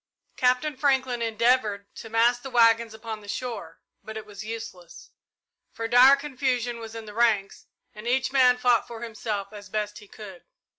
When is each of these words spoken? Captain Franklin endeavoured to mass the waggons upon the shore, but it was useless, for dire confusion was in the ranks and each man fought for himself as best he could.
Captain 0.35 0.75
Franklin 0.75 1.21
endeavoured 1.21 1.85
to 1.93 2.09
mass 2.09 2.39
the 2.39 2.49
waggons 2.49 2.91
upon 2.95 3.19
the 3.21 3.27
shore, 3.27 3.79
but 4.03 4.17
it 4.17 4.25
was 4.25 4.43
useless, 4.43 5.11
for 5.71 5.87
dire 5.87 6.15
confusion 6.15 6.79
was 6.79 6.95
in 6.95 7.05
the 7.05 7.13
ranks 7.13 7.67
and 7.93 8.07
each 8.07 8.31
man 8.31 8.57
fought 8.57 8.87
for 8.87 9.03
himself 9.03 9.53
as 9.53 9.69
best 9.69 9.99
he 9.99 10.07
could. 10.07 10.43